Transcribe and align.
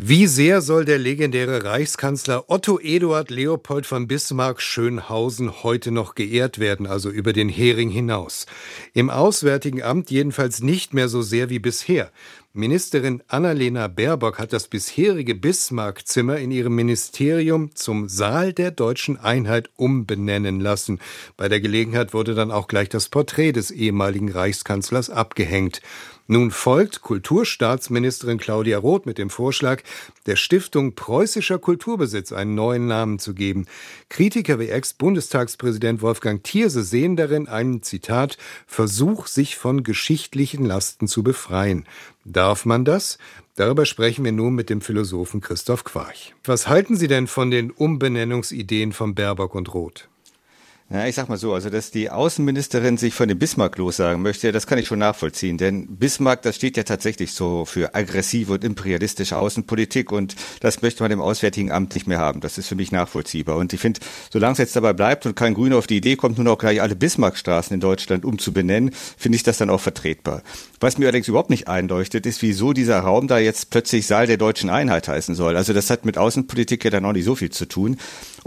Wie 0.00 0.28
sehr 0.28 0.60
soll 0.60 0.84
der 0.84 0.96
legendäre 0.96 1.64
Reichskanzler 1.64 2.48
Otto 2.48 2.78
Eduard 2.78 3.30
Leopold 3.30 3.84
von 3.84 4.06
Bismarck 4.06 4.62
Schönhausen 4.62 5.64
heute 5.64 5.90
noch 5.90 6.14
geehrt 6.14 6.60
werden, 6.60 6.86
also 6.86 7.10
über 7.10 7.32
den 7.32 7.48
Hering 7.48 7.90
hinaus? 7.90 8.46
Im 8.94 9.10
Auswärtigen 9.10 9.82
Amt 9.82 10.12
jedenfalls 10.12 10.62
nicht 10.62 10.94
mehr 10.94 11.08
so 11.08 11.20
sehr 11.20 11.50
wie 11.50 11.58
bisher. 11.58 12.12
Ministerin 12.54 13.22
Annalena 13.28 13.88
Baerbock 13.88 14.38
hat 14.38 14.54
das 14.54 14.68
bisherige 14.68 15.34
Bismarck-Zimmer 15.34 16.38
in 16.38 16.50
ihrem 16.50 16.74
Ministerium 16.74 17.74
zum 17.74 18.08
Saal 18.08 18.54
der 18.54 18.70
deutschen 18.70 19.18
Einheit 19.18 19.68
umbenennen 19.76 20.58
lassen. 20.58 20.98
Bei 21.36 21.50
der 21.50 21.60
Gelegenheit 21.60 22.14
wurde 22.14 22.34
dann 22.34 22.50
auch 22.50 22.66
gleich 22.66 22.88
das 22.88 23.10
Porträt 23.10 23.52
des 23.52 23.70
ehemaligen 23.70 24.32
Reichskanzlers 24.32 25.10
abgehängt. 25.10 25.82
Nun 26.30 26.50
folgt 26.50 27.00
Kulturstaatsministerin 27.00 28.36
Claudia 28.36 28.76
Roth 28.76 29.06
mit 29.06 29.16
dem 29.16 29.30
Vorschlag, 29.30 29.82
der 30.26 30.36
Stiftung 30.36 30.94
Preußischer 30.94 31.58
Kulturbesitz 31.58 32.32
einen 32.32 32.54
neuen 32.54 32.86
Namen 32.86 33.18
zu 33.18 33.32
geben. 33.32 33.64
Kritiker 34.10 34.58
wie 34.58 34.68
Ex-Bundestagspräsident 34.68 36.02
Wolfgang 36.02 36.44
Thierse 36.44 36.82
sehen 36.82 37.16
darin 37.16 37.48
einen, 37.48 37.82
Zitat, 37.82 38.36
Versuch, 38.66 39.26
sich 39.26 39.56
von 39.56 39.82
geschichtlichen 39.82 40.66
Lasten 40.66 41.08
zu 41.08 41.22
befreien. 41.22 41.86
Darf 42.30 42.66
man 42.66 42.84
das? 42.84 43.16
Darüber 43.56 43.86
sprechen 43.86 44.22
wir 44.22 44.32
nun 44.32 44.54
mit 44.54 44.68
dem 44.68 44.82
Philosophen 44.82 45.40
Christoph 45.40 45.84
Quarch. 45.84 46.34
Was 46.44 46.68
halten 46.68 46.94
Sie 46.94 47.08
denn 47.08 47.26
von 47.26 47.50
den 47.50 47.70
Umbenennungsideen 47.70 48.92
von 48.92 49.14
Baerbock 49.14 49.54
und 49.54 49.72
Roth? 49.72 50.08
Ja, 50.90 51.06
ich 51.06 51.16
sag 51.16 51.28
mal 51.28 51.36
so, 51.36 51.52
also 51.52 51.68
dass 51.68 51.90
die 51.90 52.08
Außenministerin 52.08 52.96
sich 52.96 53.12
von 53.12 53.28
dem 53.28 53.38
Bismarck 53.38 53.76
lossagen 53.76 54.22
möchte, 54.22 54.52
das 54.52 54.66
kann 54.66 54.78
ich 54.78 54.86
schon 54.86 55.00
nachvollziehen. 55.00 55.58
Denn 55.58 55.86
Bismarck, 55.86 56.40
das 56.40 56.56
steht 56.56 56.78
ja 56.78 56.82
tatsächlich 56.82 57.32
so 57.32 57.66
für 57.66 57.94
aggressive 57.94 58.54
und 58.54 58.64
imperialistische 58.64 59.36
Außenpolitik 59.36 60.10
und 60.10 60.34
das 60.60 60.80
möchte 60.80 61.02
man 61.02 61.12
im 61.12 61.20
Auswärtigen 61.20 61.72
Amt 61.72 61.94
nicht 61.94 62.06
mehr 62.06 62.20
haben. 62.20 62.40
Das 62.40 62.56
ist 62.56 62.68
für 62.68 62.74
mich 62.74 62.90
nachvollziehbar. 62.90 63.56
Und 63.56 63.74
ich 63.74 63.80
finde, 63.80 64.00
solange 64.30 64.52
es 64.52 64.58
jetzt 64.60 64.76
dabei 64.76 64.94
bleibt 64.94 65.26
und 65.26 65.36
kein 65.36 65.52
Grüner 65.52 65.76
auf 65.76 65.86
die 65.86 65.98
Idee 65.98 66.16
kommt, 66.16 66.38
nun 66.38 66.48
auch 66.48 66.56
gleich 66.56 66.80
alle 66.80 66.96
Bismarckstraßen 66.96 67.74
in 67.74 67.80
Deutschland 67.80 68.24
umzubenennen, 68.24 68.90
finde 69.18 69.36
ich 69.36 69.42
das 69.42 69.58
dann 69.58 69.68
auch 69.68 69.82
vertretbar. 69.82 70.42
Was 70.80 70.96
mir 70.96 71.04
allerdings 71.04 71.28
überhaupt 71.28 71.50
nicht 71.50 71.68
einleuchtet, 71.68 72.24
ist, 72.24 72.40
wieso 72.40 72.72
dieser 72.72 73.00
Raum 73.00 73.28
da 73.28 73.38
jetzt 73.38 73.68
plötzlich 73.68 74.06
Saal 74.06 74.26
der 74.26 74.38
deutschen 74.38 74.70
Einheit 74.70 75.06
heißen 75.06 75.34
soll. 75.34 75.58
Also 75.58 75.74
das 75.74 75.90
hat 75.90 76.06
mit 76.06 76.16
Außenpolitik 76.16 76.82
ja 76.82 76.90
dann 76.90 77.04
auch 77.04 77.12
nicht 77.12 77.26
so 77.26 77.34
viel 77.34 77.50
zu 77.50 77.66
tun. 77.66 77.98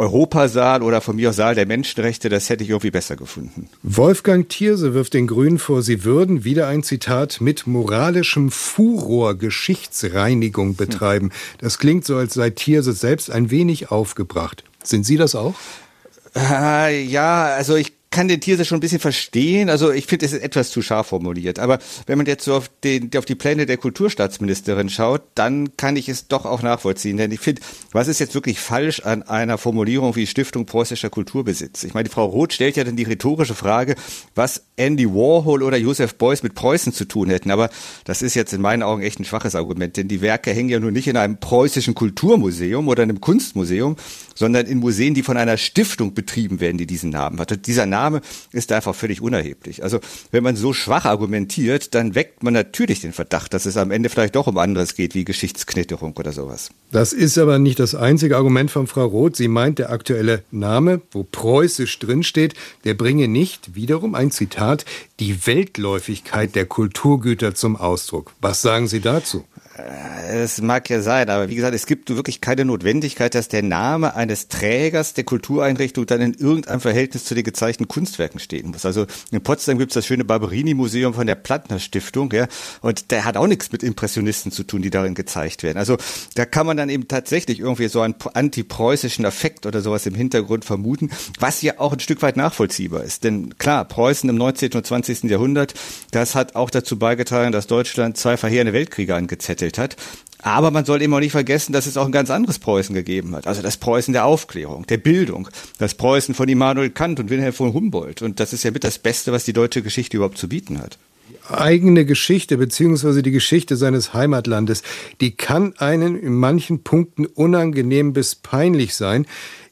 Europasaal 0.00 0.82
oder 0.82 1.00
von 1.00 1.16
mir 1.16 1.28
aus 1.28 1.36
Saal 1.36 1.54
der 1.54 1.66
Menschenrechte, 1.66 2.28
das 2.28 2.48
hätte 2.48 2.64
ich 2.64 2.70
irgendwie 2.70 2.90
besser 2.90 3.16
gefunden. 3.16 3.68
Wolfgang 3.82 4.48
Thierse 4.48 4.94
wirft 4.94 5.14
den 5.14 5.26
Grünen 5.26 5.58
vor, 5.58 5.82
sie 5.82 6.04
würden, 6.04 6.42
wieder 6.42 6.66
ein 6.68 6.82
Zitat, 6.82 7.40
mit 7.40 7.66
moralischem 7.66 8.50
Furor 8.50 9.34
Geschichtsreinigung 9.34 10.74
betreiben. 10.76 11.30
Das 11.58 11.78
klingt 11.78 12.06
so, 12.06 12.16
als 12.16 12.34
sei 12.34 12.50
Thierse 12.50 12.94
selbst 12.94 13.30
ein 13.30 13.50
wenig 13.50 13.90
aufgebracht. 13.90 14.64
Sind 14.82 15.04
Sie 15.04 15.16
das 15.16 15.34
auch? 15.34 15.54
Äh, 16.34 17.02
ja, 17.04 17.44
also 17.44 17.76
ich 17.76 17.92
kann 18.10 18.26
den 18.26 18.40
Thierse 18.40 18.64
schon 18.64 18.78
ein 18.78 18.80
bisschen 18.80 18.98
verstehen. 18.98 19.70
Also 19.70 19.92
ich 19.92 20.06
finde, 20.06 20.26
es 20.26 20.32
ist 20.32 20.42
etwas 20.42 20.70
zu 20.70 20.82
scharf 20.82 21.08
formuliert. 21.08 21.60
Aber 21.60 21.78
wenn 22.06 22.18
man 22.18 22.26
jetzt 22.26 22.44
so 22.44 22.54
auf, 22.54 22.68
den, 22.82 23.10
auf 23.16 23.24
die 23.24 23.36
Pläne 23.36 23.66
der 23.66 23.76
Kulturstaatsministerin 23.76 24.88
schaut, 24.88 25.22
dann 25.36 25.76
kann 25.76 25.94
ich 25.94 26.08
es 26.08 26.26
doch 26.26 26.44
auch 26.44 26.62
nachvollziehen. 26.62 27.16
Denn 27.16 27.30
ich 27.30 27.38
finde, 27.38 27.62
was 27.92 28.08
ist 28.08 28.18
jetzt 28.18 28.34
wirklich 28.34 28.58
falsch 28.58 29.00
an 29.00 29.22
einer 29.22 29.58
Formulierung 29.58 30.16
wie 30.16 30.26
Stiftung 30.26 30.66
preußischer 30.66 31.08
Kulturbesitz? 31.08 31.84
Ich 31.84 31.94
meine, 31.94 32.08
die 32.08 32.12
Frau 32.12 32.24
Roth 32.24 32.52
stellt 32.52 32.76
ja 32.76 32.82
dann 32.82 32.96
die 32.96 33.04
rhetorische 33.04 33.54
Frage, 33.54 33.94
was 34.34 34.64
Andy 34.74 35.06
Warhol 35.06 35.62
oder 35.62 35.76
Joseph 35.76 36.16
Beuys 36.16 36.42
mit 36.42 36.54
Preußen 36.54 36.92
zu 36.92 37.04
tun 37.04 37.30
hätten. 37.30 37.52
Aber 37.52 37.70
das 38.04 38.22
ist 38.22 38.34
jetzt 38.34 38.52
in 38.52 38.60
meinen 38.60 38.82
Augen 38.82 39.02
echt 39.02 39.20
ein 39.20 39.24
schwaches 39.24 39.54
Argument, 39.54 39.96
denn 39.96 40.08
die 40.08 40.20
Werke 40.20 40.50
hängen 40.52 40.68
ja 40.68 40.80
nur 40.80 40.90
nicht 40.90 41.06
in 41.06 41.16
einem 41.16 41.38
preußischen 41.38 41.94
Kulturmuseum 41.94 42.88
oder 42.88 43.04
einem 43.04 43.20
Kunstmuseum, 43.20 43.94
sondern 44.34 44.66
in 44.66 44.78
Museen, 44.78 45.14
die 45.14 45.22
von 45.22 45.36
einer 45.36 45.56
Stiftung 45.56 46.14
betrieben 46.14 46.58
werden, 46.58 46.78
die 46.78 46.86
diesen 46.86 47.10
Namen 47.10 47.38
hat. 47.38 47.52
Und 47.52 47.66
dieser 47.68 47.86
Name 47.86 47.99
Name 48.00 48.20
ist 48.52 48.72
einfach 48.72 48.94
völlig 48.94 49.20
unerheblich. 49.20 49.82
Also 49.82 50.00
wenn 50.30 50.42
man 50.42 50.56
so 50.56 50.72
schwach 50.72 51.04
argumentiert, 51.04 51.94
dann 51.94 52.14
weckt 52.14 52.42
man 52.42 52.54
natürlich 52.54 53.00
den 53.00 53.12
Verdacht, 53.12 53.52
dass 53.52 53.66
es 53.66 53.76
am 53.76 53.90
Ende 53.90 54.08
vielleicht 54.08 54.36
doch 54.36 54.46
um 54.46 54.58
anderes 54.58 54.94
geht, 54.94 55.14
wie 55.14 55.24
Geschichtsknitterung 55.24 56.14
oder 56.16 56.32
sowas. 56.32 56.70
Das 56.92 57.12
ist 57.12 57.38
aber 57.38 57.58
nicht 57.58 57.78
das 57.78 57.94
einzige 57.94 58.36
Argument 58.36 58.70
von 58.70 58.86
Frau 58.86 59.04
Roth. 59.06 59.36
Sie 59.36 59.48
meint, 59.48 59.78
der 59.78 59.90
aktuelle 59.90 60.42
Name, 60.50 61.02
wo 61.12 61.22
preußisch 61.22 61.98
drinsteht, 61.98 62.54
der 62.84 62.94
bringe 62.94 63.28
nicht, 63.28 63.74
wiederum 63.74 64.14
ein 64.14 64.30
Zitat, 64.30 64.84
die 65.20 65.46
Weltläufigkeit 65.46 66.54
der 66.54 66.66
Kulturgüter 66.66 67.54
zum 67.54 67.76
Ausdruck. 67.76 68.32
Was 68.40 68.62
sagen 68.62 68.88
Sie 68.88 69.00
dazu? 69.00 69.44
Es 70.32 70.60
mag 70.60 70.88
ja 70.88 71.02
sein, 71.02 71.28
aber 71.28 71.48
wie 71.48 71.56
gesagt, 71.56 71.74
es 71.74 71.86
gibt 71.86 72.08
wirklich 72.10 72.40
keine 72.40 72.64
Notwendigkeit, 72.64 73.34
dass 73.34 73.48
der 73.48 73.62
Name 73.62 74.14
eines 74.14 74.48
Trägers 74.48 75.14
der 75.14 75.24
Kultureinrichtung 75.24 76.06
dann 76.06 76.20
in 76.20 76.34
irgendeinem 76.34 76.80
Verhältnis 76.80 77.24
zu 77.24 77.34
den 77.34 77.42
gezeigten 77.42 77.88
Kunstwerken 77.88 78.38
stehen 78.38 78.70
muss. 78.70 78.84
Also 78.84 79.06
in 79.30 79.42
Potsdam 79.42 79.78
gibt 79.78 79.90
es 79.90 79.94
das 79.94 80.06
schöne 80.06 80.24
Barberini-Museum 80.24 81.14
von 81.14 81.26
der 81.26 81.34
Plattner 81.34 81.80
Stiftung, 81.80 82.32
ja, 82.32 82.46
und 82.80 83.10
der 83.10 83.24
hat 83.24 83.36
auch 83.36 83.48
nichts 83.48 83.72
mit 83.72 83.82
Impressionisten 83.82 84.52
zu 84.52 84.62
tun, 84.62 84.82
die 84.82 84.90
darin 84.90 85.14
gezeigt 85.14 85.62
werden. 85.62 85.78
Also 85.78 85.96
da 86.36 86.44
kann 86.44 86.66
man 86.66 86.76
dann 86.76 86.88
eben 86.88 87.08
tatsächlich 87.08 87.58
irgendwie 87.58 87.88
so 87.88 88.00
einen 88.00 88.14
antipreußischen 88.32 89.24
Effekt 89.24 89.66
oder 89.66 89.80
sowas 89.80 90.06
im 90.06 90.14
Hintergrund 90.14 90.64
vermuten, 90.64 91.10
was 91.40 91.60
ja 91.62 91.74
auch 91.78 91.92
ein 91.92 92.00
Stück 92.00 92.22
weit 92.22 92.36
nachvollziehbar 92.36 93.02
ist. 93.02 93.24
Denn 93.24 93.58
klar, 93.58 93.84
Preußen 93.84 94.30
im 94.30 94.36
19. 94.36 94.72
und 94.74 94.86
20. 94.86 95.24
Jahrhundert, 95.24 95.74
das 96.12 96.34
hat 96.34 96.54
auch 96.54 96.70
dazu 96.70 96.98
beigetragen, 96.98 97.52
dass 97.52 97.66
Deutschland 97.66 98.16
zwei 98.16 98.36
verheerende 98.36 98.72
Weltkriege 98.72 99.14
angezettelt 99.14 99.78
hat. 99.78 99.96
Aber 100.42 100.70
man 100.70 100.84
soll 100.84 101.02
eben 101.02 101.12
auch 101.12 101.20
nicht 101.20 101.32
vergessen, 101.32 101.72
dass 101.72 101.86
es 101.86 101.96
auch 101.96 102.06
ein 102.06 102.12
ganz 102.12 102.30
anderes 102.30 102.58
Preußen 102.58 102.94
gegeben 102.94 103.36
hat. 103.36 103.46
Also 103.46 103.62
das 103.62 103.76
Preußen 103.76 104.12
der 104.12 104.24
Aufklärung, 104.24 104.86
der 104.86 104.96
Bildung, 104.96 105.48
das 105.78 105.94
Preußen 105.94 106.34
von 106.34 106.48
Immanuel 106.48 106.90
Kant 106.90 107.20
und 107.20 107.30
Wilhelm 107.30 107.52
von 107.52 107.74
Humboldt. 107.74 108.22
Und 108.22 108.40
das 108.40 108.52
ist 108.52 108.62
ja 108.62 108.70
mit 108.70 108.84
das 108.84 108.98
Beste, 108.98 109.32
was 109.32 109.44
die 109.44 109.52
deutsche 109.52 109.82
Geschichte 109.82 110.16
überhaupt 110.16 110.38
zu 110.38 110.48
bieten 110.48 110.78
hat. 110.78 110.98
Eigene 111.48 112.04
Geschichte 112.04 112.56
beziehungsweise 112.56 113.22
die 113.22 113.32
Geschichte 113.32 113.76
seines 113.76 114.14
Heimatlandes, 114.14 114.82
die 115.20 115.32
kann 115.32 115.74
einen 115.78 116.18
in 116.18 116.34
manchen 116.34 116.82
Punkten 116.82 117.26
unangenehm 117.26 118.12
bis 118.12 118.34
peinlich 118.34 118.94
sein. 118.94 119.26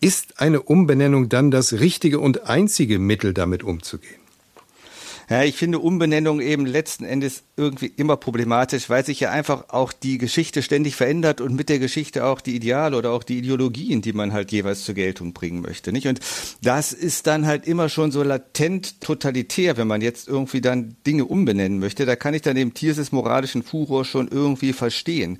Ist 0.00 0.40
eine 0.40 0.62
Umbenennung 0.62 1.28
dann 1.28 1.50
das 1.50 1.74
richtige 1.74 2.20
und 2.20 2.46
einzige 2.46 2.98
Mittel, 2.98 3.34
damit 3.34 3.62
umzugehen? 3.62 4.21
Ja, 5.32 5.44
ich 5.44 5.56
finde 5.56 5.78
Umbenennung 5.78 6.42
eben 6.42 6.66
letzten 6.66 7.06
Endes 7.06 7.44
irgendwie 7.56 7.86
immer 7.86 8.18
problematisch, 8.18 8.90
weil 8.90 9.02
sich 9.02 9.18
ja 9.20 9.30
einfach 9.30 9.70
auch 9.70 9.90
die 9.90 10.18
Geschichte 10.18 10.60
ständig 10.60 10.94
verändert 10.94 11.40
und 11.40 11.54
mit 11.54 11.70
der 11.70 11.78
Geschichte 11.78 12.26
auch 12.26 12.42
die 12.42 12.54
Ideale 12.54 12.98
oder 12.98 13.12
auch 13.12 13.22
die 13.22 13.38
Ideologien, 13.38 14.02
die 14.02 14.12
man 14.12 14.34
halt 14.34 14.52
jeweils 14.52 14.84
zur 14.84 14.94
Geltung 14.94 15.32
bringen 15.32 15.62
möchte, 15.62 15.90
nicht? 15.90 16.06
Und 16.06 16.20
das 16.62 16.92
ist 16.92 17.26
dann 17.26 17.46
halt 17.46 17.66
immer 17.66 17.88
schon 17.88 18.12
so 18.12 18.22
latent 18.22 19.00
totalitär, 19.00 19.78
wenn 19.78 19.86
man 19.86 20.02
jetzt 20.02 20.28
irgendwie 20.28 20.60
dann 20.60 20.96
Dinge 21.06 21.24
umbenennen 21.24 21.78
möchte. 21.78 22.04
Da 22.04 22.14
kann 22.14 22.34
ich 22.34 22.42
dann 22.42 22.58
eben 22.58 22.74
Tierses 22.74 23.10
moralischen 23.10 23.62
Furor 23.62 24.04
schon 24.04 24.28
irgendwie 24.28 24.74
verstehen. 24.74 25.38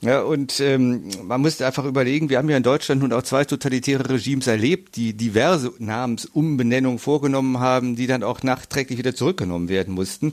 Ja, 0.00 0.22
und 0.22 0.58
ähm, 0.60 1.10
man 1.24 1.40
müsste 1.40 1.66
einfach 1.66 1.84
überlegen, 1.84 2.28
wir 2.28 2.38
haben 2.38 2.48
ja 2.48 2.56
in 2.56 2.62
Deutschland 2.64 3.02
nun 3.02 3.12
auch 3.12 3.22
zwei 3.22 3.44
totalitäre 3.44 4.08
Regimes 4.10 4.46
erlebt, 4.46 4.96
die 4.96 5.12
diverse 5.12 5.72
Namensumbenennungen 5.78 7.00
vorgenommen 7.00 7.58
haben, 7.58 7.94
die 7.94 8.06
dann 8.06 8.22
auch 8.22 8.44
nachträglich 8.44 8.98
wieder 8.98 9.14
zurückgenommen 9.28 9.68
werden 9.68 9.94
mussten. 9.94 10.32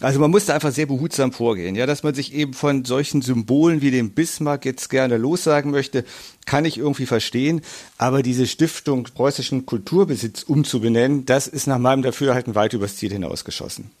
Also 0.00 0.18
man 0.18 0.30
musste 0.30 0.52
einfach 0.52 0.72
sehr 0.72 0.86
behutsam 0.86 1.32
vorgehen. 1.32 1.76
Ja, 1.76 1.86
dass 1.86 2.02
man 2.02 2.14
sich 2.14 2.34
eben 2.34 2.54
von 2.54 2.84
solchen 2.84 3.22
Symbolen 3.22 3.82
wie 3.82 3.92
dem 3.92 4.10
Bismarck 4.10 4.64
jetzt 4.64 4.90
gerne 4.90 5.16
lossagen 5.16 5.70
möchte, 5.70 6.04
kann 6.44 6.64
ich 6.64 6.78
irgendwie 6.78 7.06
verstehen. 7.06 7.60
Aber 7.98 8.22
diese 8.22 8.46
Stiftung 8.46 9.04
preußischen 9.04 9.64
Kulturbesitz 9.64 10.42
umzubenennen, 10.42 11.24
das 11.24 11.46
ist 11.46 11.68
nach 11.68 11.78
meinem 11.78 12.02
Dafürhalten 12.02 12.54
weit 12.56 12.72
übers 12.72 12.96
Ziel 12.96 13.12
hinausgeschossen. 13.12 13.90